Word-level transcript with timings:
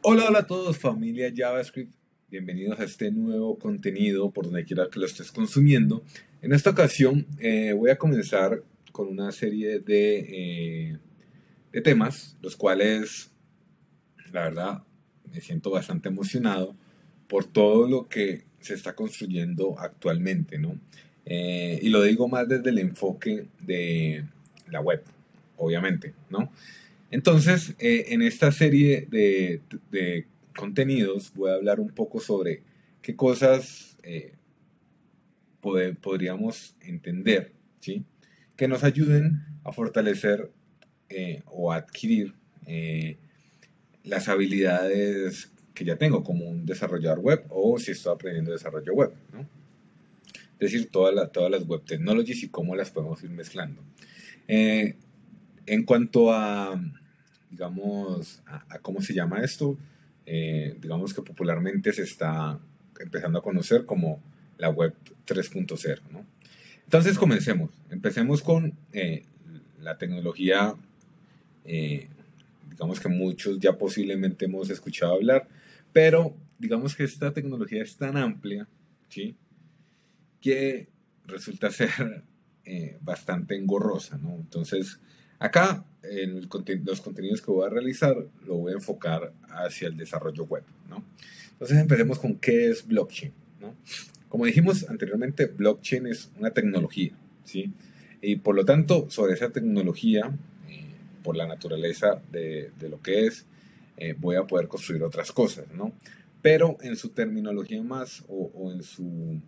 Hola, 0.00 0.26
hola 0.28 0.38
a 0.38 0.46
todos, 0.46 0.78
familia 0.78 1.32
JavaScript. 1.34 1.92
Bienvenidos 2.30 2.78
a 2.78 2.84
este 2.84 3.10
nuevo 3.10 3.58
contenido 3.58 4.30
por 4.30 4.44
donde 4.44 4.64
quiera 4.64 4.88
que 4.88 5.00
lo 5.00 5.06
estés 5.06 5.32
consumiendo. 5.32 6.04
En 6.40 6.52
esta 6.52 6.70
ocasión 6.70 7.26
eh, 7.40 7.72
voy 7.72 7.90
a 7.90 7.98
comenzar 7.98 8.62
con 8.92 9.08
una 9.08 9.32
serie 9.32 9.80
de, 9.80 10.18
eh, 10.18 10.98
de 11.72 11.80
temas, 11.80 12.36
los 12.40 12.54
cuales, 12.54 13.32
la 14.32 14.44
verdad, 14.44 14.82
me 15.32 15.40
siento 15.40 15.72
bastante 15.72 16.08
emocionado 16.08 16.76
por 17.26 17.44
todo 17.46 17.88
lo 17.88 18.08
que 18.08 18.44
se 18.60 18.74
está 18.74 18.94
construyendo 18.94 19.80
actualmente, 19.80 20.58
¿no? 20.58 20.78
Eh, 21.26 21.80
y 21.82 21.88
lo 21.88 22.02
digo 22.02 22.28
más 22.28 22.48
desde 22.48 22.70
el 22.70 22.78
enfoque 22.78 23.48
de 23.60 24.24
la 24.70 24.80
web, 24.80 25.02
obviamente, 25.56 26.14
¿no? 26.30 26.52
Entonces, 27.10 27.74
eh, 27.78 28.06
en 28.08 28.22
esta 28.22 28.52
serie 28.52 29.06
de, 29.10 29.62
de, 29.90 30.26
contenidos 30.54 31.32
voy 31.34 31.50
a 31.50 31.54
hablar 31.54 31.80
un 31.80 31.90
poco 31.90 32.20
sobre 32.20 32.62
qué 33.00 33.16
cosas 33.16 33.96
eh, 34.02 34.34
podríamos 35.60 36.74
entender, 36.80 37.52
¿sí? 37.80 38.04
Que 38.56 38.68
nos 38.68 38.84
ayuden 38.84 39.44
a 39.64 39.72
fortalecer 39.72 40.50
eh, 41.08 41.42
o 41.46 41.72
adquirir 41.72 42.34
las 44.04 44.28
habilidades 44.28 45.50
que 45.72 45.84
ya 45.84 45.96
tengo 45.96 46.22
como 46.22 46.46
un 46.46 46.66
desarrollador 46.66 47.20
web 47.20 47.44
o 47.48 47.78
si 47.78 47.92
estoy 47.92 48.12
aprendiendo 48.12 48.52
desarrollo 48.52 48.92
web, 48.92 49.12
¿no? 49.32 49.48
Es 50.60 50.72
decir, 50.72 50.90
todas, 50.90 51.32
todas 51.32 51.50
las 51.50 51.66
web 51.66 51.84
technologies 51.84 52.42
y 52.42 52.48
cómo 52.48 52.74
las 52.76 52.90
podemos 52.90 53.22
ir 53.22 53.30
mezclando. 53.30 53.82
en 54.48 55.84
cuanto 55.84 56.32
a 56.32 56.80
digamos, 57.50 58.42
a, 58.46 58.78
cómo 58.80 59.00
se 59.00 59.14
llama 59.14 59.40
esto, 59.40 59.78
eh, 60.26 60.76
digamos 60.80 61.14
que 61.14 61.22
popularmente 61.22 61.92
se 61.92 62.02
está 62.02 62.58
empezando 63.00 63.38
a 63.38 63.42
conocer 63.42 63.86
como 63.86 64.20
la 64.58 64.68
web 64.70 64.94
3.0, 65.26 66.00
¿no? 66.10 66.26
Entonces 66.84 67.18
comencemos, 67.18 67.70
empecemos 67.90 68.42
con 68.42 68.74
eh, 68.92 69.24
la 69.80 69.98
tecnología, 69.98 70.74
eh, 71.64 72.08
digamos 72.70 72.98
que 73.00 73.08
muchos 73.08 73.58
ya 73.58 73.76
posiblemente 73.76 74.46
hemos 74.46 74.70
escuchado 74.70 75.14
hablar, 75.14 75.48
pero 75.92 76.34
digamos 76.58 76.94
que 76.94 77.04
esta 77.04 77.32
tecnología 77.32 77.82
es 77.82 77.96
tan 77.96 78.16
amplia, 78.16 78.66
¿sí? 79.08 79.36
Que 80.40 80.88
resulta 81.26 81.70
ser 81.70 82.24
bastante 83.00 83.56
engorrosa, 83.56 84.18
¿no? 84.18 84.34
Entonces, 84.34 85.00
Acá, 85.38 85.84
en 86.02 86.48
los 86.84 87.00
contenidos 87.00 87.40
que 87.40 87.50
voy 87.50 87.66
a 87.66 87.70
realizar, 87.70 88.16
lo 88.46 88.56
voy 88.56 88.72
a 88.72 88.76
enfocar 88.76 89.32
hacia 89.50 89.88
el 89.88 89.96
desarrollo 89.96 90.44
web, 90.44 90.64
¿no? 90.88 91.04
Entonces 91.52 91.78
empecemos 91.78 92.18
con 92.18 92.36
qué 92.36 92.70
es 92.70 92.86
blockchain. 92.86 93.32
Como 94.28 94.44
dijimos 94.44 94.88
anteriormente, 94.88 95.46
blockchain 95.46 96.06
es 96.06 96.30
una 96.38 96.50
tecnología, 96.50 97.12
¿sí? 97.44 97.72
Y 98.20 98.36
por 98.36 98.54
lo 98.54 98.64
tanto, 98.64 99.08
sobre 99.10 99.34
esa 99.34 99.50
tecnología, 99.50 100.30
eh, 100.68 100.94
por 101.22 101.36
la 101.36 101.46
naturaleza 101.46 102.20
de, 102.30 102.70
lo 102.88 103.00
que 103.00 103.26
es, 103.26 103.46
eh, 103.96 104.14
voy 104.18 104.36
a 104.36 104.44
poder 104.46 104.68
construir 104.68 105.02
otras 105.02 105.32
cosas, 105.32 105.66
¿no? 105.72 105.92
Pero 106.42 106.78
en 106.82 106.96
su 106.96 107.10
terminología 107.10 107.82
más 107.82 108.24
o 108.28 108.70
en 108.72 108.82
su 108.82 109.40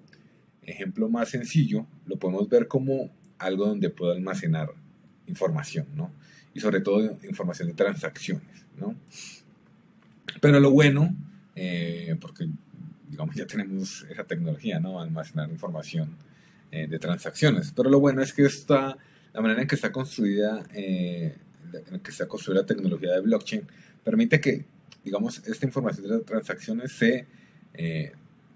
ejemplo 0.62 1.08
más 1.08 1.30
sencillo, 1.30 1.86
lo 2.06 2.16
podemos 2.16 2.48
ver 2.48 2.68
como 2.68 3.10
algo 3.38 3.66
donde 3.66 3.90
puedo 3.90 4.12
almacenar 4.12 4.70
información, 5.30 5.86
¿no? 5.94 6.12
Y 6.52 6.60
sobre 6.60 6.80
todo 6.80 7.18
información 7.24 7.68
de 7.68 7.74
transacciones, 7.74 8.66
¿no? 8.76 8.94
Pero 10.40 10.60
lo 10.60 10.70
bueno, 10.70 11.14
eh, 11.56 12.16
porque 12.20 12.48
digamos 13.08 13.34
ya 13.34 13.46
tenemos 13.46 14.06
esa 14.10 14.24
tecnología, 14.24 14.78
¿no? 14.80 15.00
Almacenar 15.00 15.50
información 15.50 16.16
eh, 16.70 16.86
de 16.86 16.98
transacciones. 16.98 17.72
Pero 17.74 17.90
lo 17.90 18.00
bueno 18.00 18.22
es 18.22 18.32
que 18.32 18.44
esta, 18.44 18.96
la 19.32 19.40
manera 19.40 19.62
en 19.62 19.68
que 19.68 19.74
está 19.74 19.90
construida, 19.90 20.64
eh, 20.74 21.36
en 21.90 22.00
que 22.00 22.10
está 22.10 22.26
construida 22.26 22.62
la 22.62 22.66
tecnología 22.66 23.12
de 23.12 23.20
blockchain, 23.20 23.62
permite 24.04 24.40
que, 24.40 24.64
digamos, 25.04 25.46
esta 25.46 25.66
información 25.66 26.08
de 26.08 26.20
transacciones 26.20 26.92
se 26.92 27.26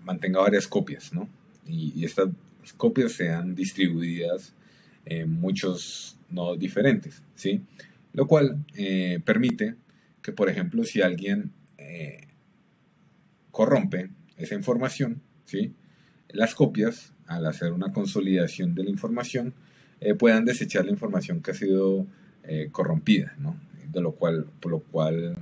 mantenga 0.03 0.41
varias 0.41 0.69
copias, 0.69 1.12
¿no? 1.12 1.29
Y, 1.67 1.93
y 1.97 2.05
estas 2.05 2.29
copias 2.77 3.12
sean 3.12 3.55
distribuidas 3.55 4.53
en 5.06 5.31
muchos 5.31 6.17
no 6.34 6.56
diferentes, 6.56 7.22
¿sí? 7.34 7.62
Lo 8.12 8.27
cual 8.27 8.65
eh, 8.77 9.21
permite 9.25 9.77
que, 10.22 10.33
por 10.33 10.49
ejemplo, 10.49 10.84
si 10.84 11.03
alguien 11.03 11.53
eh, 11.78 12.28
corrompe 13.50 14.11
esa 14.37 14.55
información, 14.55 15.23
¿sí? 15.44 15.73
Las 16.28 16.55
copias, 16.55 17.12
al 17.27 17.47
hacer 17.47 17.73
una 17.73 17.93
consolidación 17.93 18.75
de 18.75 18.84
la 18.84 18.91
información, 18.91 19.55
eh, 20.00 20.15
puedan 20.15 20.44
desechar 20.44 20.84
la 20.84 20.91
información 20.91 21.41
que 21.41 21.53
ha 21.53 21.55
sido 21.55 22.06
corrompida, 22.73 23.34
¿no? 23.39 23.59
De 23.91 24.03
lo 24.03 24.12
cual, 24.12 24.47
por 24.61 24.71
lo 24.71 24.81
cual 24.81 25.34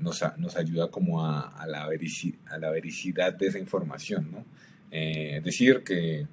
nos, 0.00 0.56
ayuda 0.56 0.90
como 0.90 1.24
a, 1.24 1.64
la 1.68 1.84
a, 1.84 2.58
la 2.58 2.70
vericidad 2.70 3.34
de 3.34 3.46
esa 3.46 3.60
información, 3.60 4.32
¿no? 4.32 4.44
es 4.90 5.44
decir, 5.44 5.84
que 5.84 6.26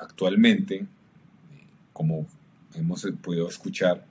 actualmente, 0.00 0.86
como 1.92 2.26
hemos 2.74 3.06
podido 3.22 3.48
escuchar, 3.48 4.04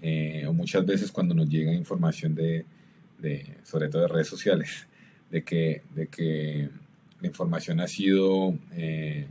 eh, 0.00 0.44
o 0.46 0.52
muchas 0.52 0.84
veces 0.84 1.12
cuando 1.12 1.34
nos 1.34 1.48
llega 1.48 1.72
información 1.72 2.34
de, 2.34 2.66
sobre 3.62 3.88
todo 3.88 4.02
de 4.02 4.08
redes 4.08 4.26
sociales, 4.26 4.86
de 5.30 5.44
que, 5.44 5.82
de 5.94 6.08
que 6.08 6.68
la 7.20 7.26
información 7.28 7.80
ha 7.80 7.86
sido 7.86 8.58
eh, 8.72 9.28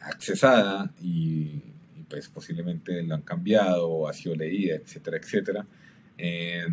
accesada 0.00 0.92
y, 1.00 1.62
pues 2.08 2.28
posiblemente 2.28 3.02
la 3.04 3.14
han 3.14 3.22
cambiado 3.22 4.08
ha 4.08 4.12
sido 4.12 4.34
leída, 4.34 4.74
etcétera, 4.74 5.16
etcétera, 5.16 5.66
eh, 6.18 6.66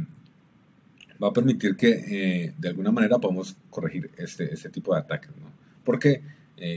va 1.22 1.30
a 1.30 1.34
permitir 1.34 1.76
que 1.78 2.54
de 2.58 2.68
alguna 2.68 2.92
manera 2.92 3.20
podamos 3.20 3.56
corregir 3.70 4.10
este, 4.18 4.52
este 4.54 4.70
tipo 4.70 4.94
de 4.94 5.00
ataques, 5.00 5.30
¿no? 5.38 5.52
Porque 5.84 6.22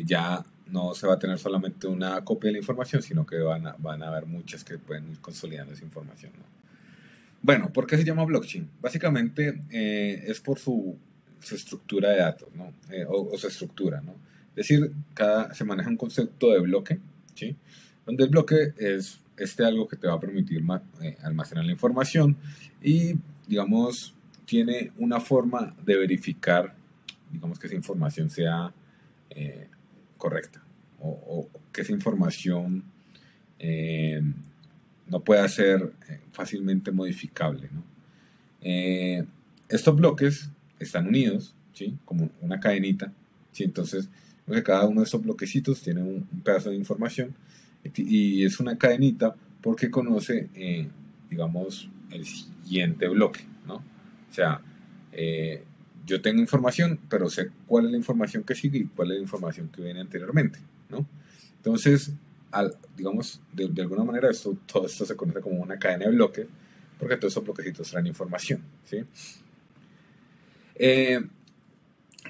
ya 0.04 0.44
no 0.70 0.94
se 0.94 1.06
va 1.06 1.14
a 1.14 1.19
tener 1.19 1.38
solamente 1.38 1.86
una 1.86 2.22
copia 2.25 2.48
de 2.48 2.53
la 2.53 2.58
información, 2.58 3.03
sino 3.03 3.26
que 3.26 3.38
van 3.38 3.66
a, 3.66 3.76
van 3.78 4.03
a 4.03 4.08
haber 4.08 4.26
muchas 4.26 4.64
que 4.64 4.78
pueden 4.78 5.10
ir 5.10 5.19
consolidando 5.20 5.72
esa 5.72 5.84
información. 5.84 6.32
Bueno, 7.42 7.72
¿por 7.72 7.86
qué 7.86 7.97
se 7.97 8.04
llama 8.04 8.25
blockchain? 8.25 8.69
Básicamente 8.80 9.62
eh, 9.70 10.25
es 10.26 10.41
por 10.41 10.59
su, 10.59 10.97
estructura 11.41 12.10
de 12.10 12.19
datos, 12.19 12.48
¿no? 12.54 12.75
Eh, 12.91 13.06
o, 13.09 13.36
su 13.38 13.47
estructura, 13.47 14.03
¿no? 14.03 14.12
Es 14.50 14.69
decir, 14.69 14.92
cada, 15.14 15.54
se 15.54 15.64
maneja 15.64 15.88
un 15.88 15.97
concepto 15.97 16.53
de 16.53 16.60
bloque, 16.60 17.00
¿sí? 17.34 17.56
Donde 18.04 18.25
el 18.25 18.30
bloque 18.30 18.75
es 18.76 19.20
este 19.38 19.64
algo 19.64 19.88
que 19.88 19.97
te 19.97 20.06
va 20.06 20.14
a 20.14 20.20
permitir 20.20 20.62
eh, 21.00 21.16
almacenar 21.22 21.64
la 21.64 21.72
información 21.72 22.36
y, 22.82 23.14
digamos, 23.47 24.14
tiene 24.44 24.92
una 24.98 25.19
forma 25.19 25.75
de 25.82 25.97
verificar, 25.97 26.75
digamos, 27.32 27.59
que 27.59 27.69
esa 27.69 27.76
información 27.76 28.28
sea 28.28 28.75
correcta 30.20 30.62
o, 31.00 31.48
que 31.72 31.82
esa 31.82 31.92
información 31.92 32.84
eh, 33.58 34.22
no 35.08 35.20
pueda 35.20 35.48
ser 35.48 35.92
eh, 36.08 36.20
fácilmente 36.32 36.92
modificable. 36.92 37.69
Eh, 38.60 39.25
estos 39.69 39.97
bloques 39.97 40.50
están 40.78 41.09
unidos, 41.09 41.54
¿sí? 41.72 41.97
como 42.04 42.30
una 42.41 42.60
cadenita, 42.60 43.12
¿sí? 43.53 43.64
entonces 43.64 44.09
cada 44.64 44.86
uno 44.86 45.00
de 45.00 45.04
estos 45.04 45.22
bloquecitos 45.22 45.80
tiene 45.80 46.03
un, 46.03 46.26
pedazo 46.42 46.70
de 46.70 46.76
información 46.76 47.34
y 47.94 48.44
es 48.44 48.59
una 48.59 48.76
cadenita 48.76 49.36
porque 49.60 49.91
conoce, 49.91 50.48
digamos, 51.30 51.88
el 52.10 52.26
siguiente 52.26 53.06
bloque. 53.06 53.44
¿no? 53.65 53.77
O 53.77 54.33
sea, 54.34 54.60
yo 56.06 56.20
tengo 56.20 56.41
información, 56.41 56.98
pero 57.08 57.28
sé 57.30 57.50
cuál 57.66 57.86
es 57.86 57.92
la 57.92 57.97
información 57.97 58.42
que 58.44 58.54
sigue 58.54 58.78
y 58.78 58.84
cuál 58.84 59.10
es 59.12 59.16
la 59.18 59.22
información 59.22 59.68
que 59.68 59.82
viene 59.82 60.00
anteriormente, 60.00 60.58
¿no? 60.88 61.06
Entonces, 61.56 62.12
al, 62.50 62.74
digamos, 62.97 63.41
de, 63.52 63.70
alguna 63.82 64.04
manera 64.04 64.30
esto, 64.30 64.56
todo 64.66 64.86
esto 64.86 65.04
se 65.04 65.16
conoce 65.16 65.41
como 65.41 65.60
una 65.62 65.78
cadena 65.78 66.06
de 66.06 66.12
bloques, 66.12 66.47
porque 66.98 67.16
todos 67.16 67.32
esos 67.32 67.44
bloquecitos 67.44 67.91
traen 67.91 68.06
información, 68.06 68.62
¿sí? 68.84 69.04
Eh, 70.76 71.20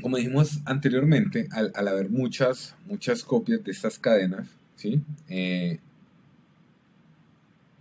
como 0.01 0.17
dijimos 0.17 0.61
anteriormente, 0.65 1.49
al, 1.53 1.89
haber 1.89 2.11
muchas, 2.11 2.75
muchas 2.87 3.23
copias 3.23 3.63
de 3.63 3.71
estas 3.71 3.99
cadenas, 3.99 4.49
¿sí? 4.77 5.01
Eh, 5.29 5.79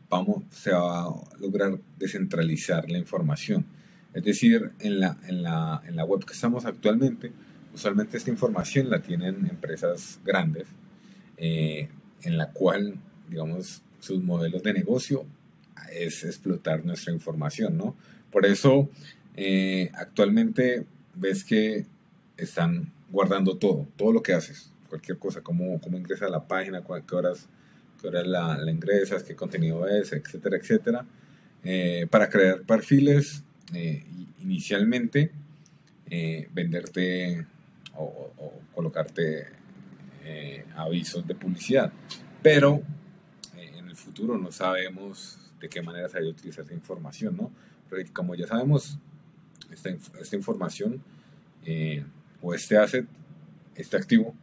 vamos, 0.10 0.44
se 0.52 0.72
va 0.72 1.04
a 1.04 1.14
lograr 1.40 1.80
descentralizar 1.98 2.90
la 2.90 2.98
información 2.98 3.66
es 4.14 4.24
decir, 4.24 4.72
en 4.80 5.00
la, 5.00 5.18
en 5.28 5.44
la, 5.44 5.82
en 5.88 5.96
la 5.96 6.06
web 6.06 6.26
que 6.26 6.34
estamos 6.34 6.66
actualmente, 6.66 7.32
usualmente 7.74 8.18
esta 8.18 8.32
información 8.32 8.90
la 8.90 9.02
tienen 9.02 9.48
empresas 9.50 10.20
grandes, 10.26 10.68
eh, 11.38 11.90
en 12.24 12.38
la 12.38 12.52
cual, 12.52 12.96
digamos, 13.30 13.84
sus 14.00 14.24
modelos 14.24 14.64
de 14.64 14.74
negocio 14.74 15.26
es 15.94 16.24
explotar 16.24 16.86
nuestra 16.86 17.14
información, 17.14 17.78
¿no? 17.78 17.96
Por 18.32 18.46
eso, 18.46 18.90
eh, 19.36 19.92
actualmente 19.94 20.86
ves 21.16 21.44
que 21.44 21.86
están 22.38 22.92
guardando 23.12 23.58
todo, 23.58 23.88
todo 23.96 24.12
lo 24.12 24.24
que 24.24 24.34
haces, 24.34 24.72
cualquier 24.88 25.18
cosa, 25.18 25.42
cómo, 25.42 25.80
cómo 25.82 25.98
ingresas 25.98 26.30
a 26.30 26.32
la 26.32 26.48
página, 26.48 26.84
qué 26.84 27.16
horas, 27.16 27.48
qué 28.02 28.08
horas 28.08 28.28
la, 28.28 28.60
ingresas, 28.70 29.24
qué 29.24 29.36
contenido 29.36 29.88
es, 29.88 30.14
etcétera, 30.14 30.58
etcétera, 30.58 31.06
eh, 31.64 32.08
para 32.10 32.30
crear 32.30 32.62
perfiles 32.62 33.44
eh, 33.74 34.04
inicialmente, 34.42 35.32
venderte 36.52 37.46
o, 37.96 38.32
colocarte 38.74 39.48
avisos 40.76 41.28
de 41.28 41.36
publicidad. 41.36 41.92
Pero 42.42 42.82
en 43.56 43.88
el 43.88 43.96
futuro 43.96 44.38
no 44.38 44.52
sabemos 44.52 45.38
de 45.60 45.70
qué 45.70 45.82
manera 45.82 46.08
se 46.10 46.20
va 46.20 46.26
a 46.26 46.30
utilizar 46.30 46.66
esa 46.66 46.74
información, 46.74 47.36
¿no? 47.38 47.52
Porque 47.90 48.06
como 48.06 48.36
ya 48.36 48.48
sabemos, 48.48 48.98
esta, 49.72 49.90
esta 50.20 50.36
información 50.36 51.02
eh, 51.66 52.04
o 52.42 52.54
este 52.54 52.78
asset, 52.78 53.06
este 53.76 53.98
activo, 53.98 54.34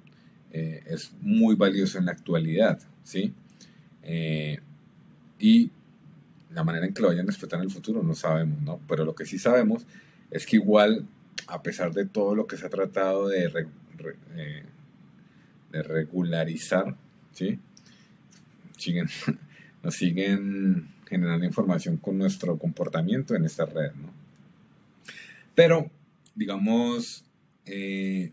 eh, 0.52 0.82
es 0.86 1.12
muy 1.20 1.54
valioso 1.54 1.98
en 1.98 2.06
la 2.06 2.12
actualidad, 2.12 2.78
¿sí? 3.02 3.32
Eh, 4.02 4.60
y 5.38 5.70
la 6.56 6.64
manera 6.64 6.86
en 6.86 6.94
que 6.94 7.02
lo 7.02 7.08
vayan 7.08 7.26
a 7.26 7.30
explotar 7.30 7.60
en 7.60 7.66
el 7.66 7.70
futuro 7.70 8.02
no 8.02 8.14
sabemos, 8.14 8.62
¿no? 8.62 8.80
Pero 8.88 9.04
lo 9.04 9.14
que 9.14 9.26
sí 9.26 9.38
sabemos 9.38 9.86
es 10.30 10.46
que 10.46 10.56
igual, 10.56 11.06
a 11.48 11.62
pesar 11.62 11.92
de 11.92 12.06
todo 12.06 12.34
lo 12.34 12.46
que 12.46 12.56
se 12.56 12.64
ha 12.64 12.70
tratado 12.70 13.28
de, 13.28 13.68
de 15.70 15.82
regularizar, 15.82 16.96
¿sí? 17.32 17.58
Siguen, 18.78 19.06
nos 19.82 19.94
siguen 19.94 20.88
generando 21.06 21.44
información 21.44 21.98
con 21.98 22.16
nuestro 22.16 22.56
comportamiento 22.56 23.34
en 23.34 23.44
esta 23.44 23.66
red, 23.66 23.92
¿no? 23.92 24.10
Pero, 25.54 25.90
digamos, 26.34 27.22
eh, 27.66 28.32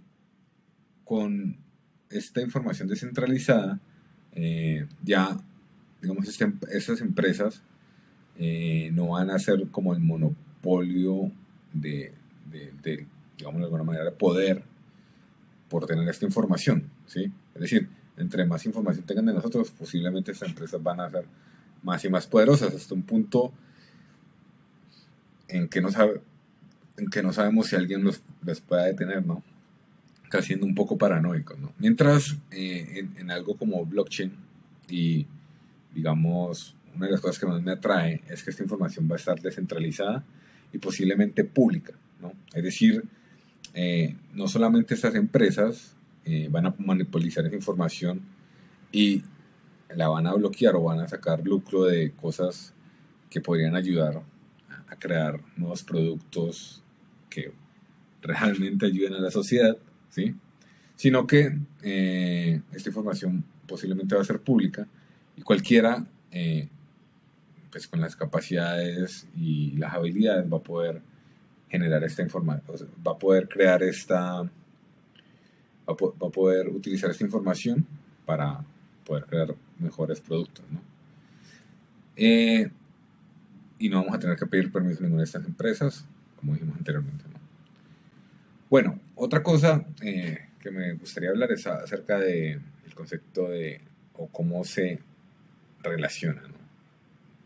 con 1.04 1.58
esta 2.10 2.42
información 2.42 2.88
descentralizada, 2.88 3.82
eh, 4.32 4.88
ya, 5.04 5.38
digamos, 6.02 6.26
este, 6.30 6.54
estas 6.72 7.02
empresas 7.02 7.62
eh, 8.38 8.90
no 8.94 9.10
van 9.10 9.30
a 9.30 9.40
ser 9.40 9.68
como 9.70 9.94
el 9.94 10.00
monopolio 10.00 11.32
de, 11.72 12.14
de, 12.52 13.06
digamos, 13.38 13.60
de 13.60 13.66
alguna 13.66 13.84
manera, 13.84 14.12
poder 14.12 14.64
por 15.70 15.86
tener 15.86 16.08
esta 16.08 16.26
información, 16.26 16.90
¿sí? 17.08 17.32
Es 17.56 17.62
decir, 17.62 17.90
entre 18.18 18.46
más 18.46 18.66
información 18.66 19.06
tengan 19.06 19.26
de 19.26 19.34
nosotros, 19.34 19.72
posiblemente 19.72 20.32
estas 20.32 20.50
empresas 20.50 20.82
van 20.82 21.00
a 21.00 21.10
ser 21.10 21.26
más 21.82 22.04
y 22.06 22.10
más 22.10 22.28
poderosas 22.28 22.74
hasta 22.74 22.94
un 22.94 23.04
punto 23.04 23.52
en 25.48 25.68
que 25.68 25.82
no, 25.82 25.92
sabe, 25.92 26.22
en 26.98 27.10
que 27.10 27.22
no 27.22 27.34
sabemos 27.34 27.68
si 27.68 27.76
alguien 27.76 28.04
los, 28.04 28.22
les 28.46 28.62
pueda 28.62 28.86
detener, 28.86 29.26
¿no? 29.26 29.44
Casi 30.30 30.48
siendo 30.48 30.66
un 30.66 30.74
poco 30.74 30.98
paranoico, 30.98 31.56
¿no? 31.58 31.74
Mientras 31.78 32.38
eh, 32.52 33.08
en, 33.18 33.30
algo 33.30 33.56
como 33.56 33.86
blockchain 33.86 34.32
y, 34.90 35.28
digamos, 35.94 36.76
una 36.96 37.08
de 37.08 37.12
las 37.12 37.22
cosas 37.22 37.40
que 37.40 37.46
más 37.46 37.62
me 37.62 37.72
atrae 37.72 38.22
es 38.30 38.44
que 38.44 38.52
esta 38.52 38.64
información 38.64 39.08
va 39.10 39.16
a 39.16 39.18
estar 39.18 39.40
descentralizada 39.42 40.24
y 40.72 40.78
posiblemente 40.78 41.44
pública, 41.44 41.94
¿no? 42.22 42.34
Es 42.54 42.64
decir, 42.64 43.04
eh, 43.74 44.16
no 44.34 44.48
solamente 44.48 44.94
estas 44.94 45.16
empresas 45.16 45.96
eh, 46.26 46.48
van 46.50 46.68
a 46.68 46.76
manipular 46.78 47.46
esa 47.46 47.56
información 47.56 48.22
y 48.92 49.24
la 49.96 50.08
van 50.08 50.28
a 50.28 50.34
bloquear 50.34 50.76
o 50.76 50.84
van 50.84 51.00
a 51.00 51.08
sacar 51.08 51.46
lucro 51.46 51.84
de 51.84 52.12
cosas 52.12 52.74
que 53.30 53.42
podrían 53.42 53.76
ayudar 53.76 54.22
a 54.88 54.96
crear 54.96 55.40
nuevos 55.58 55.84
productos 55.84 56.84
que 57.30 57.52
realmente 58.22 58.86
ayuden 58.86 59.14
a 59.14 59.20
la 59.20 59.32
sociedad, 59.32 59.78
¿sí? 60.10 60.36
Sino 60.96 61.28
que 61.28 61.58
eh, 61.82 62.62
esta 62.72 62.90
información 62.90 63.44
posiblemente 63.68 64.16
va 64.16 64.22
a 64.22 64.26
ser 64.26 64.40
pública 64.40 64.88
y 65.36 65.42
cualquiera, 65.42 66.06
eh, 66.32 66.70
pues 67.74 67.88
con 67.88 68.00
las 68.00 68.16
capacidades 68.16 69.28
y 69.36 69.72
las 69.78 69.96
habilidades 69.96 70.46
va 70.52 70.58
a 70.58 70.64
poder 70.64 71.02
generar 71.70 72.04
esta 72.04 72.22
información, 72.22 72.64
va 73.06 73.14
a 73.14 73.18
poder 73.18 73.50
crear 73.50 73.82
esta, 73.82 74.44
va 74.44 74.50
a 75.88 76.30
poder 76.30 76.70
utilizar 76.70 77.10
esta 77.10 77.26
información 77.26 77.84
para 78.28 78.64
poder 79.04 79.26
crear 79.26 79.56
mejores 79.80 80.22
productos, 80.22 80.64
¿no? 80.72 80.82
Eh, 82.16 82.70
y 83.80 83.90
no 83.90 84.02
vamos 84.02 84.16
a 84.16 84.20
tener 84.20 84.38
que 84.38 84.46
pedir 84.46 84.72
permiso 84.72 85.00
a 85.00 85.04
ninguna 85.04 85.22
de 85.22 85.26
estas 85.26 85.44
empresas, 85.44 86.06
como 86.36 86.54
dijimos 86.54 86.78
anteriormente, 86.78 87.26
¿no? 87.28 87.40
Bueno, 88.70 89.00
otra 89.16 89.42
cosa 89.42 89.84
eh, 90.04 90.48
que 90.60 90.70
me 90.70 90.94
gustaría 90.94 91.32
hablar 91.32 91.52
es 91.52 91.66
acerca 91.66 92.20
del 92.20 92.62
concepto 92.94 93.50
de 93.50 93.82
o 94.14 94.28
cómo 94.28 94.64
se 94.64 95.00
relaciona, 95.82 96.44
¿no? 96.44 96.63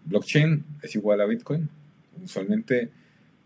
Blockchain 0.08 0.64
es 0.82 0.96
igual 0.96 1.22
a 1.22 1.26
Bitcoin. 1.26 1.70
Usualmente 2.24 2.90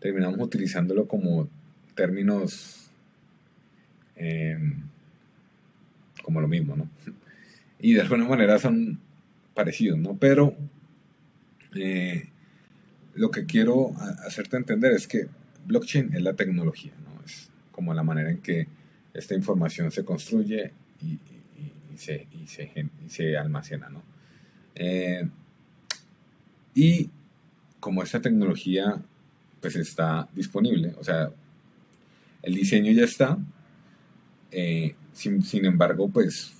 terminamos 0.00 0.40
utilizándolo 0.40 1.06
como 1.06 1.48
términos 1.94 2.90
eh, 4.16 4.58
como 6.22 6.40
lo 6.40 6.48
mismo, 6.48 6.76
¿no? 6.76 6.88
y 7.80 7.94
de 7.94 8.00
alguna 8.00 8.24
manera 8.24 8.58
son 8.58 9.00
parecidos, 9.54 9.98
¿no? 9.98 10.16
Pero 10.16 10.56
eh, 11.74 12.28
lo 13.14 13.30
que 13.30 13.44
quiero 13.44 13.92
hacerte 14.26 14.56
entender 14.56 14.92
es 14.92 15.06
que 15.06 15.26
blockchain 15.66 16.14
es 16.14 16.22
la 16.22 16.34
tecnología, 16.34 16.92
¿no? 17.04 17.24
Es 17.24 17.50
como 17.72 17.92
la 17.94 18.02
manera 18.02 18.30
en 18.30 18.38
que 18.38 18.68
esta 19.14 19.34
información 19.34 19.90
se 19.90 20.04
construye 20.04 20.72
y, 21.00 21.18
se, 21.96 22.26
se, 23.08 23.36
almacena, 23.36 23.88
¿no? 23.90 24.02
Eh, 24.74 25.28
y 26.74 27.10
como 27.80 28.02
esta 28.02 28.20
tecnología 28.20 29.02
pues 29.60 29.76
está 29.76 30.28
disponible, 30.34 30.94
o 30.98 31.04
sea, 31.04 31.30
el 32.42 32.54
diseño 32.54 32.90
ya 32.92 33.04
está, 33.04 33.38
eh, 34.50 34.94
sin, 35.12 35.42
sin 35.42 35.64
embargo, 35.64 36.08
pues 36.08 36.52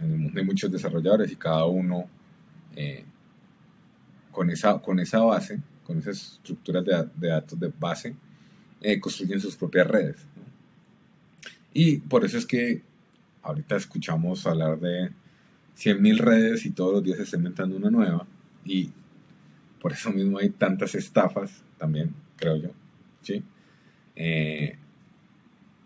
en 0.00 0.12
el 0.12 0.18
mundo 0.18 0.38
hay 0.38 0.46
muchos 0.46 0.70
desarrolladores 0.70 1.32
y 1.32 1.36
cada 1.36 1.66
uno 1.66 2.08
eh, 2.76 3.04
con, 4.30 4.50
esa, 4.50 4.78
con 4.78 5.00
esa 5.00 5.20
base, 5.20 5.60
con 5.84 5.98
esas 5.98 6.34
estructuras 6.34 6.84
de, 6.84 7.28
datos 7.28 7.58
de 7.58 7.72
base, 7.78 8.14
eh, 8.80 9.00
construyen 9.00 9.40
sus 9.40 9.56
propias 9.56 9.86
redes. 9.86 10.16
Y 11.74 11.98
por 11.98 12.24
eso 12.24 12.38
es 12.38 12.46
que 12.46 12.82
ahorita 13.42 13.76
escuchamos 13.76 14.46
hablar 14.46 14.78
de 14.78 15.10
100.000 15.76 16.18
redes 16.18 16.66
y 16.66 16.70
todos 16.70 16.92
los 16.92 17.02
días 17.02 17.16
se 17.16 17.24
está 17.24 17.36
inventando 17.36 17.76
una 17.76 17.90
nueva. 17.90 18.26
Y 18.64 18.90
por 19.80 19.92
eso 19.92 20.10
mismo 20.10 20.38
hay 20.38 20.50
tantas 20.50 20.94
estafas 20.94 21.62
también, 21.78 22.14
creo 22.36 22.56
yo. 22.56 22.70
¿sí? 23.22 23.42
Eh, 24.16 24.76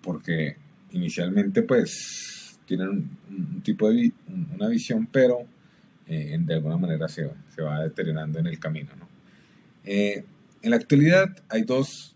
porque 0.02 0.56
inicialmente 0.92 1.62
pues 1.62 2.58
tienen 2.66 2.88
un, 2.88 3.62
tipo 3.62 3.90
de 3.90 4.12
una 4.54 4.68
visión, 4.68 5.06
pero 5.06 5.46
eh, 6.06 6.36
de 6.40 6.54
alguna 6.54 6.76
manera 6.76 7.08
se, 7.08 7.30
se, 7.54 7.62
va 7.62 7.82
deteriorando 7.82 8.38
en 8.38 8.46
el 8.46 8.58
camino. 8.58 8.90
¿no? 8.98 9.08
Eh, 9.84 10.24
en 10.62 10.70
la 10.70 10.76
actualidad 10.76 11.36
hay 11.48 11.62
dos, 11.62 12.14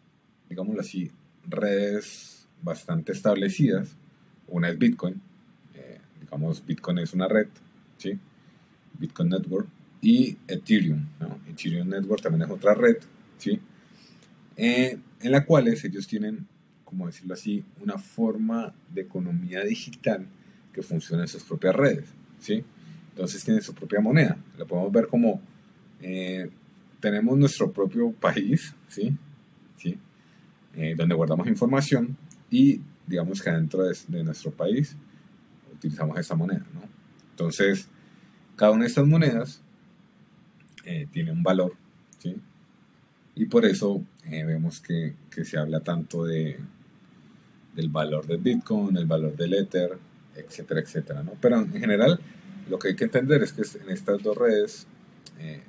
digámoslo 0.48 0.80
así, 0.80 1.10
redes 1.46 2.48
bastante 2.62 3.12
establecidas. 3.12 3.96
Una 4.48 4.68
es 4.68 4.78
Bitcoin, 4.78 5.20
digamos 6.20 6.64
Bitcoin 6.64 6.98
es 6.98 7.12
una 7.12 7.26
red, 7.28 7.48
¿sí? 7.98 8.18
Bitcoin 8.98 9.28
Network, 9.28 9.68
y 10.06 10.38
Ethereum. 10.46 11.04
Ethereum 11.50 11.88
Network 11.88 12.22
también 12.22 12.42
es 12.42 12.50
otra 12.50 12.74
red, 12.74 12.98
¿sí? 13.38 13.60
en 14.56 15.02
la 15.20 15.44
cual 15.44 15.66
ellos 15.66 16.06
tienen, 16.06 16.46
como 16.84 17.08
decirlo 17.08 17.34
así, 17.34 17.64
una 17.82 17.98
forma 17.98 18.72
de 18.94 19.00
economía 19.00 19.64
digital 19.64 20.24
que 20.72 20.80
funciona 20.82 21.22
en 21.24 21.28
sus 21.28 21.42
propias 21.42 21.74
redes, 21.74 22.04
¿sí? 22.38 22.62
Entonces 23.10 23.44
tiene 23.44 23.60
su 23.60 23.74
propia 23.74 24.00
moneda. 24.00 24.38
Lo 24.56 24.66
podemos 24.66 24.92
ver 24.92 25.08
como 25.08 25.40
eh, 26.00 26.50
tenemos 27.00 27.36
nuestro 27.36 27.72
propio 27.72 28.12
país, 28.12 28.74
¿sí? 28.86 29.12
¿Sí? 29.76 29.98
Eh, 30.76 30.94
donde 30.96 31.16
guardamos 31.16 31.48
información 31.48 32.16
y 32.48 32.80
digamos 33.08 33.42
que 33.42 33.50
dentro 33.50 33.82
de, 33.82 34.22
nuestro 34.22 34.52
país 34.52 34.96
utilizamos 35.74 36.16
esa 36.16 36.36
moneda. 36.36 36.64
Entonces, 37.30 37.88
cada 38.54 38.70
una 38.70 38.82
de 38.82 38.88
estas 38.88 39.06
monedas 39.06 39.62
eh, 40.86 41.06
tiene 41.12 41.30
un 41.30 41.42
valor, 41.42 41.74
¿sí? 42.18 42.34
Y 43.34 43.44
por 43.44 43.66
eso 43.66 44.02
vemos 44.24 44.80
que, 44.80 45.14
se 45.44 45.58
habla 45.58 45.80
tanto 45.80 46.24
de, 46.24 46.58
del 47.74 47.90
valor 47.90 48.26
del 48.26 48.38
Bitcoin, 48.38 48.96
el 48.96 49.04
valor 49.04 49.36
del 49.36 49.52
Ether, 49.52 49.98
etcétera, 50.34 50.80
etcétera, 50.80 51.22
¿no? 51.22 51.32
Pero 51.40 51.60
en 51.60 51.72
general, 51.72 52.18
lo 52.68 52.78
que 52.78 52.88
hay 52.88 52.96
que 52.96 53.04
entender 53.04 53.42
es 53.42 53.52
que 53.52 53.62
en 53.78 53.90
estas 53.90 54.22
dos 54.22 54.36
redes 54.36 54.86
eh, 55.38 55.62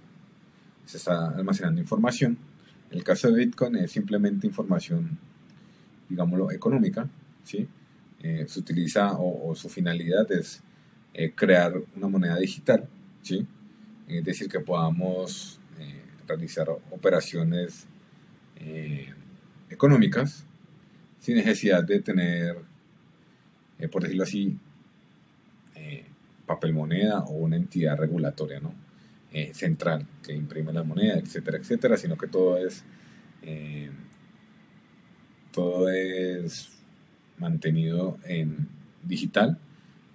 se 0.86 0.98
está 0.98 1.30
almacenando 1.30 1.82
información. 1.82 2.38
En 2.90 2.98
el 2.98 3.04
caso 3.04 3.30
de 3.30 3.46
Bitcoin 3.46 3.76
es 3.76 3.92
simplemente 3.92 4.48
información, 4.48 5.18
digámoslo, 6.10 6.52
económica, 6.52 7.08
¿sí? 7.44 7.68
Eh, 8.24 8.46
se 8.48 8.60
utiliza 8.60 9.14
o, 9.18 9.54
su 9.56 9.70
finalidad 9.70 10.32
es 10.32 10.64
eh, 11.14 11.34
crear 11.36 11.74
una 11.96 12.08
moneda 12.08 12.38
digital, 12.38 12.88
¿sí? 13.22 13.46
Es 14.08 14.24
decir, 14.24 14.48
que 14.50 14.60
podamos 14.60 15.60
eh, 15.80 16.02
realizar 16.28 16.70
operaciones 16.92 17.88
económicas 19.70 20.44
sin 21.20 21.36
necesidad 21.36 21.84
de 21.84 22.02
tener, 22.02 22.58
por 23.92 24.02
decirlo 24.02 24.24
así, 24.24 24.58
papel 26.48 26.74
moneda 26.74 27.20
o 27.20 27.34
una 27.34 27.58
entidad 27.58 27.98
regulatoria, 27.98 28.60
¿no? 28.60 28.74
Eh, 29.32 29.54
central 29.54 30.08
que 30.24 30.34
imprime 30.34 30.72
la 30.72 30.84
moneda, 30.84 31.16
etcétera, 31.16 31.58
etcétera, 31.58 31.98
sino 31.98 32.18
que 32.18 32.28
todo 32.28 32.58
es 32.58 32.86
eh, 33.42 33.92
todo 35.52 35.90
es 35.90 36.70
mantenido 37.38 38.18
en 38.24 38.70
digital 39.04 39.60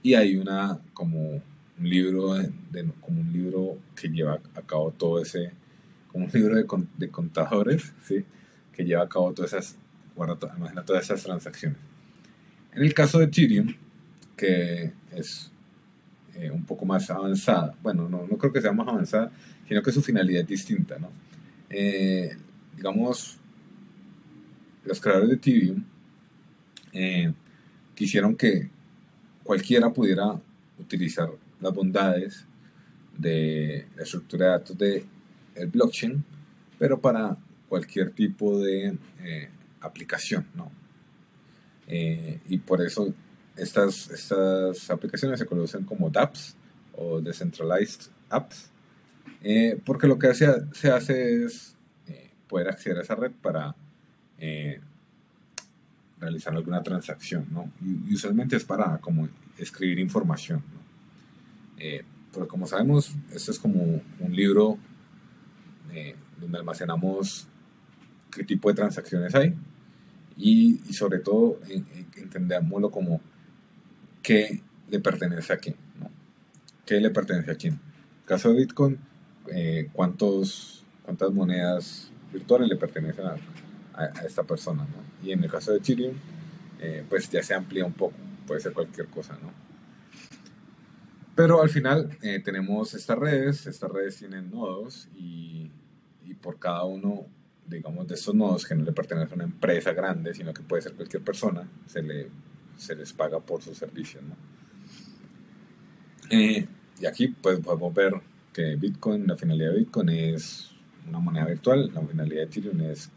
y 0.03 0.15
hay 0.15 0.37
una 0.37 0.81
como 0.95 1.43
un 1.79 1.89
libro 1.89 2.35
de, 2.35 2.51
como 3.01 3.21
un 3.21 3.33
libro 3.33 3.79
que 3.95 4.09
lleva 4.09 4.41
a 4.55 4.63
cabo 4.63 4.91
todo 4.93 5.21
ese 5.21 5.53
como 6.09 6.27
un 6.27 6.31
libro 6.33 6.57
de, 6.57 6.67
de 6.99 7.09
contadores 7.09 7.93
¿sí? 8.05 8.25
que 8.73 8.85
lleva 8.85 9.03
a 9.03 9.09
cabo 9.09 9.33
todas 9.33 9.53
esas 9.53 9.77
guarda, 10.15 10.37
todas 10.37 11.05
esas 11.05 11.23
transacciones 11.23 11.79
en 12.75 12.83
el 12.83 12.95
caso 12.95 13.19
de 13.19 13.27
Ethereum 13.27 13.75
que 14.37 14.93
es 15.13 15.53
eh, 16.35 16.51
un 16.51 16.65
poco 16.65 16.87
más 16.87 17.11
avanzada. 17.11 17.75
Bueno, 17.83 18.09
no, 18.09 18.27
no, 18.27 18.39
creo 18.39 18.53
que 18.53 18.61
sea 18.61 18.73
más 18.73 18.89
avanzada, 18.89 19.31
sino 19.69 19.83
que 19.83 19.93
su 19.93 20.01
finalidad 20.01 20.43
es 20.43 20.49
distinta, 20.49 20.99
¿no? 20.99 21.11
Eh, 21.69 22.35
digamos, 22.75 23.39
los 24.85 25.01
creadores 25.01 25.29
de 25.29 25.35
Ethereum 25.37 25.85
eh, 26.93 27.33
quisieron 27.95 28.35
que 28.35 28.71
cualquiera 29.43 29.93
pudiera 29.93 30.41
utilizar 30.79 31.31
las 31.63 31.73
bondades 31.73 32.45
de 33.17 33.87
la 33.97 34.03
estructura 34.03 34.47
de 34.47 34.53
datos 34.53 34.79
de 34.79 35.05
el 35.55 35.69
blockchain, 35.69 36.25
pero 36.79 37.01
para 37.01 37.37
cualquier 37.69 38.11
tipo 38.11 38.59
de 38.59 38.97
aplicación, 39.81 40.47
¿no? 40.55 40.71
y 41.89 42.57
por 42.59 42.81
eso 42.81 43.13
estas, 43.57 44.11
estas 44.11 44.91
aplicaciones 44.91 45.39
se 45.39 45.47
conocen 45.47 45.85
como 45.85 46.09
dApps 46.11 46.57
o 46.95 47.21
Decentralized 47.21 48.11
Apps, 48.31 48.71
eh, 49.43 49.79
porque 49.85 50.07
lo 50.07 50.19
que 50.19 50.33
se, 50.35 50.91
hace 50.91 51.45
es 51.45 51.77
eh, 52.07 52.31
poder 52.49 52.69
acceder 52.69 52.99
a 52.99 53.03
esa 53.03 53.15
red 53.15 53.33
para 53.43 53.75
eh, 54.39 54.81
realizar 56.21 56.55
alguna 56.55 56.83
transacción, 56.83 57.47
¿no? 57.51 57.71
Y 57.83 58.15
usualmente 58.15 58.57
es 58.57 58.65
para 58.65 58.99
como 58.99 59.29
escribir 59.59 59.99
información, 59.99 60.63
¿no? 60.73 60.82
Pero 62.33 62.49
como 62.49 62.67
sabemos, 62.67 63.15
esto 63.33 63.51
es 63.51 63.59
como 63.59 63.83
un 63.83 64.37
libro 64.37 64.79
donde 66.41 66.59
almacenamos 66.59 67.49
qué 68.31 68.45
tipo 68.45 68.69
de 68.69 68.75
transacciones 68.75 69.35
hay 69.35 69.55
y, 70.37 70.81
y 70.89 70.93
sobre 70.95 71.19
todo 71.19 71.59
entendámoslo 72.17 72.91
como 72.91 73.21
qué 74.23 74.63
le 74.89 75.01
pertenece 75.01 75.53
a 75.53 75.57
quién, 75.57 75.77
¿no? 75.99 76.11
¿Qué 76.87 77.01
le 77.01 77.11
pertenece 77.11 77.51
a 77.51 77.55
quién? 77.55 77.75
En 77.75 77.81
el 78.21 78.27
caso 78.27 78.51
de 78.51 78.59
Bitcoin, 78.59 78.99
eh, 79.53 79.89
¿cuántos, 79.93 80.85
¿cuántas 81.03 81.33
monedas 81.33 82.11
virtuales 82.33 82.69
le 82.69 82.77
pertenecen 82.77 83.27
a, 83.27 83.37
esta 84.27 84.43
persona, 84.43 84.85
¿no? 84.85 85.27
Y 85.27 85.33
en 85.33 85.45
el 85.45 85.51
caso 85.51 85.73
de 85.73 85.79
Ethereum, 85.79 86.15
eh, 86.81 87.05
pues 87.09 87.29
ya 87.31 87.43
se 87.43 87.55
amplía 87.55 87.85
un 87.85 87.93
poco, 87.93 88.15
puede 88.47 88.61
ser 88.61 88.73
cualquier 88.73 89.07
cosa, 89.09 89.35
¿no? 89.35 89.51
Pero 91.35 91.63
al 91.63 91.71
final 91.71 92.11
eh, 92.23 92.41
tenemos 92.41 92.95
estas 92.95 93.19
redes, 93.19 93.67
estas 93.67 93.91
redes 93.91 94.17
tienen 94.17 94.51
nodos 94.51 95.09
y, 95.17 95.71
por 96.43 96.59
cada 96.59 96.83
uno, 96.85 97.27
digamos, 97.67 98.09
de 98.09 98.15
estos 98.17 98.35
nodos 98.35 98.67
que 98.67 98.75
no 98.75 98.85
le 98.85 98.93
pertenece 98.93 99.33
a 99.33 99.35
una 99.37 99.45
empresa 99.45 99.93
grande, 99.93 100.35
sino 100.35 100.53
que 100.53 100.63
puede 100.63 100.83
ser 100.83 100.95
cualquier 100.95 101.23
persona, 101.23 101.69
se 101.87 102.03
le 102.03 102.31
se 102.77 102.97
les 102.97 103.13
paga 103.13 103.39
por 103.39 103.63
su 103.63 103.75
servicio. 103.75 104.21
¿no? 104.23 104.35
Eh, 106.31 106.67
y 107.01 107.07
aquí 107.07 107.29
pues 107.29 107.61
podemos 107.61 107.95
ver 107.95 108.15
que 108.53 108.75
Bitcoin, 108.75 109.27
la 109.27 109.37
finalidad 109.37 109.71
de 109.71 109.79
Bitcoin 109.79 110.09
es 110.09 110.71
una 111.07 111.21
moneda 111.21 111.45
virtual, 111.47 111.93
la 111.95 112.01
finalidad 112.01 112.41
de 112.41 112.47
Ethereum 112.47 112.81
es, 112.81 113.09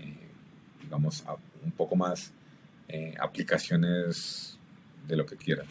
eh, 0.00 0.28
digamos, 0.82 1.24
un 1.62 1.72
poco 1.72 1.96
más 1.96 2.32
aplicaciones 3.20 4.58
de 5.06 5.16
lo 5.16 5.26
que 5.26 5.36
quieras. 5.36 5.66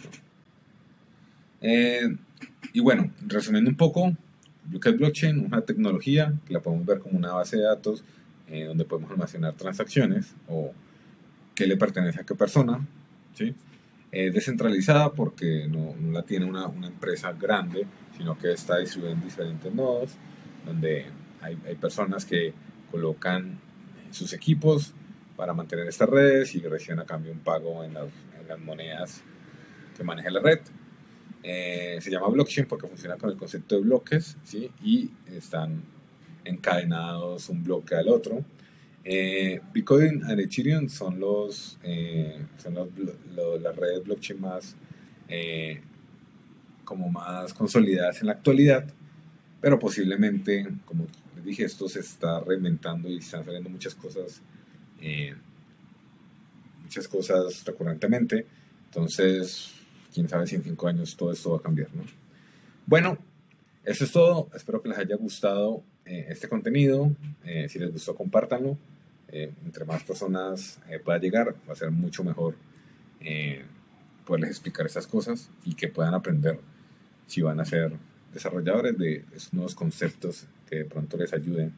Y 2.73 2.79
bueno, 2.79 3.11
resumiendo 3.25 3.69
un 3.69 3.77
poco, 3.77 4.13
lo 4.71 4.79
que 4.79 4.89
es 4.89 4.97
blockchain, 4.97 5.39
una 5.39 5.61
tecnología 5.61 6.33
que 6.45 6.53
la 6.53 6.59
podemos 6.59 6.85
ver 6.85 6.99
como 6.99 7.17
una 7.17 7.33
base 7.33 7.57
de 7.57 7.63
datos 7.63 8.03
donde 8.47 8.85
podemos 8.85 9.09
almacenar 9.11 9.53
transacciones 9.53 10.35
o 10.47 10.71
qué 11.55 11.65
le 11.65 11.77
pertenece 11.77 12.21
a 12.21 12.23
qué 12.23 12.35
persona, 12.35 12.85
¿sí? 13.33 13.55
Es 14.11 14.33
descentralizada 14.33 15.13
porque 15.13 15.67
no, 15.67 15.95
la 16.11 16.23
tiene 16.23 16.45
una, 16.45 16.65
empresa 16.85 17.33
grande, 17.33 17.87
sino 18.17 18.37
que 18.37 18.51
está 18.51 18.77
distribuida 18.77 19.13
en 19.13 19.21
diferentes 19.21 19.73
nodos, 19.73 20.11
donde 20.65 21.05
hay, 21.41 21.55
personas 21.75 22.25
que 22.25 22.53
colocan 22.91 23.59
sus 24.11 24.33
equipos 24.33 24.93
para 25.35 25.53
mantener 25.53 25.87
estas 25.87 26.09
redes 26.09 26.55
y 26.55 26.59
reciben 26.59 26.99
a 26.99 27.05
cambio 27.05 27.31
un 27.31 27.39
pago 27.39 27.83
en 27.83 27.93
las, 27.93 28.09
monedas 28.63 29.23
que 29.97 30.03
maneja 30.03 30.29
la 30.29 30.39
red. 30.39 30.59
Eh, 31.47 31.99
se 32.01 32.09
llama 32.09 32.27
blockchain 32.29 32.65
porque 32.67 32.87
funciona 32.87 33.17
con 33.17 33.29
el 33.29 33.37
concepto 33.37 33.75
de 33.75 33.81
bloques 33.81 34.35
¿sí? 34.43 34.71
y 34.83 35.11
están 35.27 35.83
encadenados 36.43 37.49
un 37.49 37.63
bloque 37.63 37.93
al 37.93 38.07
otro. 38.09 38.43
Eh, 39.03 39.61
Bitcoin 39.71 40.23
y 40.27 40.41
Ethereum 40.41 40.89
son 40.89 41.19
los 41.19 41.77
eh, 41.83 42.43
son 42.57 42.73
las 42.73 43.75
redes 43.75 44.03
blockchain 44.03 44.41
más 44.41 44.75
eh, 45.29 45.79
como 46.83 47.09
más 47.09 47.53
consolidadas 47.53 48.21
en 48.21 48.27
la 48.27 48.33
actualidad, 48.33 48.87
pero 49.61 49.77
posiblemente, 49.77 50.67
como 50.85 51.05
les 51.35 51.45
dije, 51.45 51.65
esto 51.65 51.87
se 51.87 51.99
está 51.99 52.39
reinventando 52.39 53.07
y 53.07 53.17
están 53.17 53.45
saliendo 53.45 53.69
muchas 53.69 53.93
cosas, 53.93 54.41
muchas 56.83 57.07
cosas 57.07 57.63
recurrentemente. 57.63 58.47
Entonces, 58.85 59.74
quién 60.15 60.29
sabe 60.29 60.47
si 60.47 60.55
en 60.55 60.63
cinco 60.63 60.87
años 60.87 61.15
todo 61.15 61.31
esto 61.31 61.51
va 61.51 61.57
a 61.57 61.61
cambiar, 61.61 61.93
¿no? 61.93 62.03
Bueno, 62.87 63.17
eso 63.83 64.05
es 64.05 64.11
todo. 64.11 64.49
Espero 64.55 64.81
que 64.81 64.89
les 64.89 64.97
haya 64.97 65.15
gustado 65.15 65.83
este 66.05 66.47
contenido. 66.47 67.11
si 67.67 67.79
les 67.79 67.91
gustó, 67.91 68.15
compártanlo. 68.15 68.77
Eh, 69.29 69.51
entre 69.65 69.85
más 69.85 70.03
personas 70.03 70.79
eh, 70.89 70.99
pueda 70.99 71.17
llegar, 71.17 71.55
va 71.67 71.73
a 71.73 71.75
ser 71.75 71.91
mucho 71.91 72.23
mejor 72.23 72.55
eh, 73.19 73.63
poderles 74.25 74.51
explicar 74.51 74.85
esas 74.85 75.07
cosas 75.07 75.49
y 75.65 75.73
que 75.73 75.87
puedan 75.87 76.13
aprender 76.13 76.59
si 77.27 77.41
van 77.41 77.59
a 77.59 77.65
ser 77.65 77.91
desarrolladores 78.33 78.97
de 78.97 79.25
esos 79.35 79.53
nuevos 79.53 79.75
conceptos 79.75 80.45
que 80.69 80.77
de 80.77 80.85
pronto 80.85 81.17
les 81.17 81.33
ayuden 81.33 81.73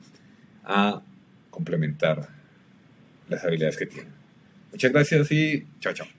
a 0.63 1.01
complementar 1.49 2.27
las 3.29 3.43
habilidades 3.43 3.77
que 3.77 3.85
tienen. 3.85 4.13
Muchas 4.71 4.91
gracias 4.91 5.31
y 5.31 5.65
chao, 5.79 5.93
chao. 5.93 6.16